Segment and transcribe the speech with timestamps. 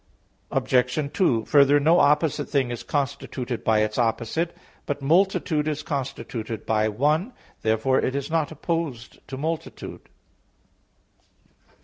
[0.49, 1.13] Obj.
[1.13, 4.57] 2: Further, no opposite thing is constituted by its opposite.
[4.87, 7.33] But multitude is constituted by one.
[7.61, 10.09] Therefore it is not opposed to "multitude."